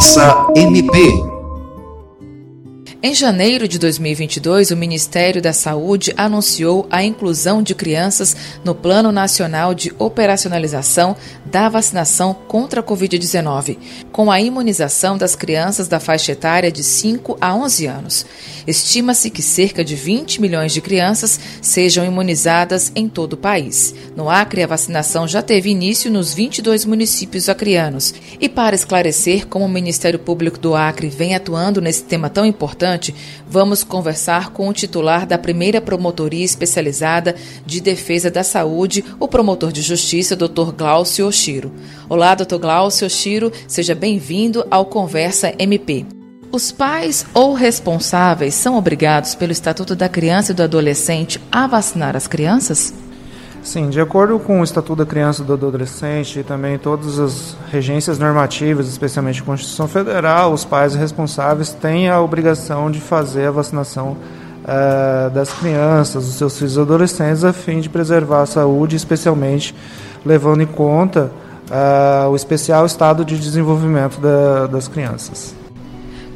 [0.00, 1.39] Conversa MP.
[3.02, 9.10] Em janeiro de 2022, o Ministério da Saúde anunciou a inclusão de crianças no Plano
[9.10, 11.16] Nacional de Operacionalização
[11.46, 13.78] da Vacinação contra a Covid-19,
[14.12, 18.26] com a imunização das crianças da faixa etária de 5 a 11 anos.
[18.66, 23.94] Estima-se que cerca de 20 milhões de crianças sejam imunizadas em todo o país.
[24.14, 28.12] No Acre, a vacinação já teve início nos 22 municípios acreanos.
[28.38, 32.89] E para esclarecer como o Ministério Público do Acre vem atuando nesse tema tão importante,
[33.46, 37.34] vamos conversar com o titular da primeira promotoria especializada
[37.66, 40.72] de defesa da saúde, o promotor de justiça, Dr.
[40.76, 41.72] Glaucio Oshiro.
[42.08, 42.56] Olá, Dr.
[42.56, 46.06] Glaucio Oshiro, seja bem-vindo ao Conversa MP.
[46.52, 52.16] Os pais ou responsáveis são obrigados pelo Estatuto da Criança e do Adolescente a vacinar
[52.16, 52.92] as crianças?
[53.62, 57.56] Sim, de acordo com o Estatuto da Criança e do Adolescente e também todas as
[57.70, 63.50] regências normativas, especialmente a Constituição Federal, os pais responsáveis têm a obrigação de fazer a
[63.50, 64.16] vacinação
[64.64, 69.74] uh, das crianças, dos seus filhos e adolescentes, a fim de preservar a saúde, especialmente
[70.24, 71.30] levando em conta
[71.70, 75.54] uh, o especial estado de desenvolvimento da, das crianças.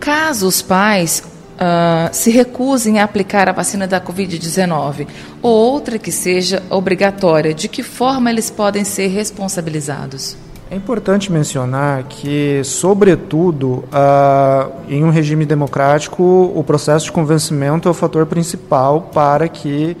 [0.00, 1.22] Caso os pais
[1.60, 5.06] uh, se recusem a aplicar a vacina da Covid-19
[5.42, 10.36] ou outra que seja obrigatória, de que forma eles podem ser responsabilizados?
[10.70, 17.90] É importante mencionar que, sobretudo, uh, em um regime democrático, o processo de convencimento é
[17.90, 19.96] o fator principal para que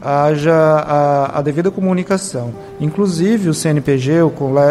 [0.00, 2.52] haja a, a devida comunicação.
[2.80, 4.26] Inclusive, o CNPG, o,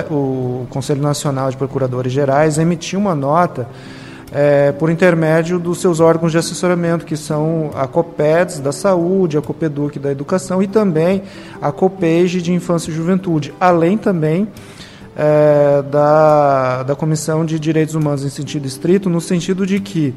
[0.10, 3.68] o Conselho Nacional de Procuradores Gerais, emitiu uma nota
[4.32, 9.42] é, por intermédio dos seus órgãos de assessoramento, que são a COPEDS da Saúde, a
[9.42, 11.24] COPEDUC da Educação e também
[11.62, 14.48] a COPEGE de Infância e Juventude, além também
[15.18, 20.16] é, da, da Comissão de Direitos Humanos em sentido estrito, no sentido de que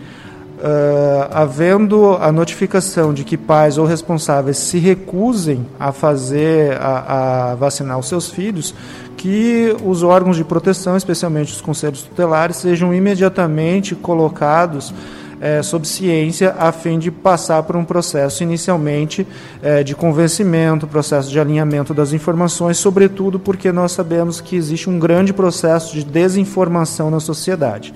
[0.56, 7.54] Uh, havendo a notificação de que pais ou responsáveis se recusem a fazer, a, a,
[7.56, 8.74] vacinar os seus filhos,
[9.16, 14.94] que os órgãos de proteção, especialmente os conselhos tutelares, sejam imediatamente colocados
[15.40, 19.26] é, sob ciência a fim de passar por um processo inicialmente
[19.62, 24.98] é, de convencimento, processo de alinhamento das informações, sobretudo porque nós sabemos que existe um
[24.98, 27.92] grande processo de desinformação na sociedade.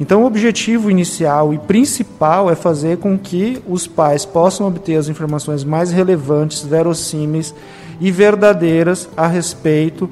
[0.00, 5.08] Então, o objetivo inicial e principal é fazer com que os pais possam obter as
[5.08, 7.54] informações mais relevantes, verossímeis
[8.00, 10.10] e verdadeiras a respeito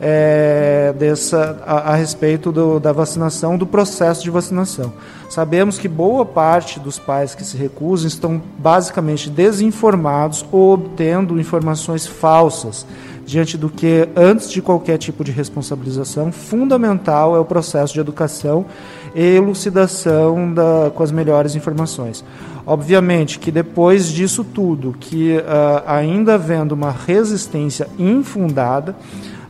[0.00, 4.92] é, dessa, a, a respeito do, da vacinação, do processo de vacinação.
[5.28, 12.06] Sabemos que boa parte dos pais que se recusam estão basicamente desinformados ou obtendo informações
[12.06, 12.86] falsas
[13.30, 18.66] diante do que, antes de qualquer tipo de responsabilização, fundamental é o processo de educação
[19.14, 22.24] e elucidação da, com as melhores informações.
[22.66, 28.96] Obviamente que depois disso tudo, que uh, ainda havendo uma resistência infundada,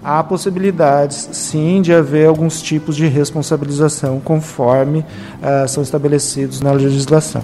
[0.05, 7.43] há possibilidades sim de haver alguns tipos de responsabilização conforme uh, são estabelecidos na legislação.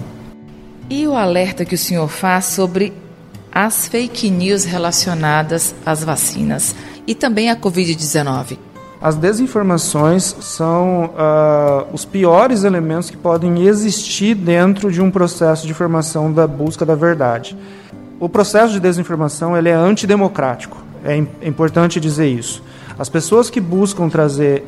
[0.87, 2.93] E o alerta que o senhor faz sobre
[3.59, 6.75] as fake news relacionadas às vacinas
[7.07, 8.55] e também à Covid-19?
[9.01, 15.73] As desinformações são uh, os piores elementos que podem existir dentro de um processo de
[15.73, 17.57] formação da busca da verdade.
[18.19, 20.77] O processo de desinformação ele é antidemocrático.
[21.03, 22.61] É, é importante dizer isso.
[22.99, 24.65] As pessoas que buscam trazer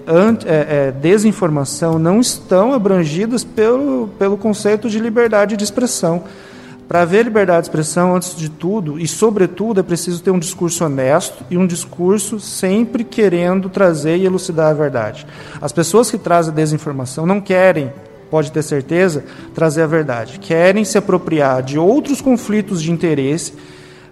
[0.48, 6.24] é, é, desinformação não estão abrangidas pelo, pelo conceito de liberdade de expressão.
[6.90, 10.84] Para haver liberdade de expressão, antes de tudo e sobretudo, é preciso ter um discurso
[10.84, 15.24] honesto e um discurso sempre querendo trazer e elucidar a verdade.
[15.62, 17.94] As pessoas que trazem desinformação não querem,
[18.32, 19.24] pode ter certeza,
[19.54, 20.40] trazer a verdade.
[20.40, 23.54] Querem se apropriar de outros conflitos de interesse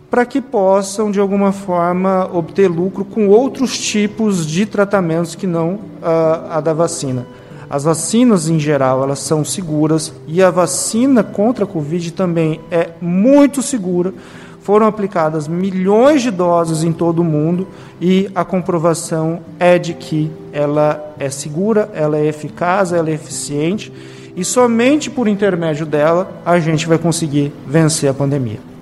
[0.08, 5.80] para que possam, de alguma forma, obter lucro com outros tipos de tratamentos que não
[6.00, 7.26] a, a da vacina.
[7.70, 12.92] As vacinas em geral, elas são seguras e a vacina contra a Covid também é
[13.02, 14.14] muito segura.
[14.62, 17.68] Foram aplicadas milhões de doses em todo o mundo
[18.02, 23.92] e a comprovação é de que ela é segura, ela é eficaz, ela é eficiente
[24.36, 28.77] e somente por intermédio dela a gente vai conseguir vencer a pandemia.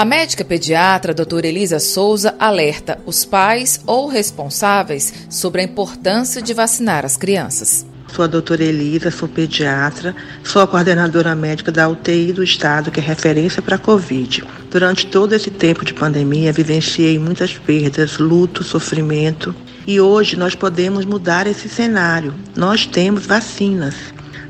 [0.00, 6.54] A médica pediatra doutora Elisa Souza alerta os pais ou responsáveis sobre a importância de
[6.54, 7.84] vacinar as crianças.
[8.08, 12.98] Sou a doutora Elisa, sou pediatra, sou a coordenadora médica da UTI do Estado, que
[12.98, 14.42] é referência para a Covid.
[14.70, 19.54] Durante todo esse tempo de pandemia, vivenciei muitas perdas, luto, sofrimento
[19.86, 22.32] E hoje nós podemos mudar esse cenário.
[22.56, 23.94] Nós temos vacinas.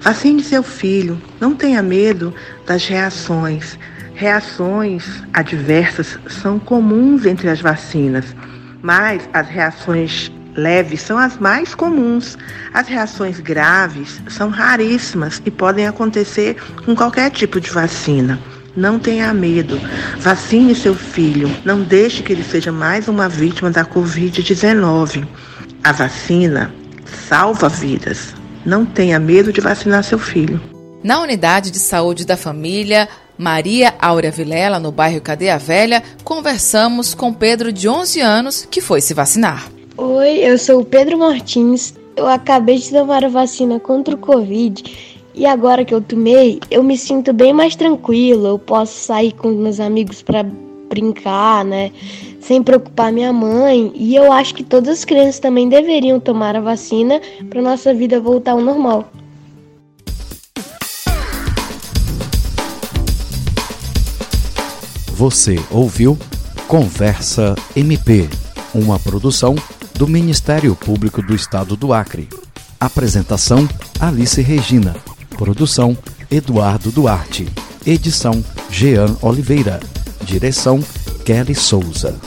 [0.00, 1.20] Vacine seu filho.
[1.40, 2.32] Não tenha medo
[2.64, 3.76] das reações.
[4.20, 8.36] Reações adversas são comuns entre as vacinas,
[8.82, 12.36] mas as reações leves são as mais comuns.
[12.74, 18.38] As reações graves são raríssimas e podem acontecer com qualquer tipo de vacina.
[18.76, 19.80] Não tenha medo.
[20.18, 21.50] Vacine seu filho.
[21.64, 25.26] Não deixe que ele seja mais uma vítima da Covid-19.
[25.82, 26.70] A vacina
[27.26, 28.34] salva vidas.
[28.66, 30.60] Não tenha medo de vacinar seu filho.
[31.02, 33.08] Na unidade de saúde da família,
[33.40, 39.00] Maria Áurea Vilela, no bairro Cadeia Velha, conversamos com Pedro, de 11 anos, que foi
[39.00, 39.72] se vacinar.
[39.96, 41.94] Oi, eu sou o Pedro Martins.
[42.14, 44.84] Eu acabei de tomar a vacina contra o Covid
[45.34, 48.46] e agora que eu tomei, eu me sinto bem mais tranquilo.
[48.46, 50.42] Eu posso sair com meus amigos para
[50.90, 51.92] brincar, né?
[52.40, 53.90] Sem preocupar minha mãe.
[53.94, 58.20] E eu acho que todas as crianças também deveriam tomar a vacina para nossa vida
[58.20, 59.10] voltar ao normal.
[65.20, 66.18] Você ouviu
[66.66, 68.26] Conversa MP,
[68.74, 69.54] uma produção
[69.92, 72.26] do Ministério Público do Estado do Acre.
[72.80, 73.68] Apresentação:
[74.00, 74.96] Alice Regina.
[75.36, 75.94] Produção:
[76.30, 77.46] Eduardo Duarte.
[77.84, 79.78] Edição: Jean Oliveira.
[80.24, 80.82] Direção:
[81.22, 82.18] Kelly Souza.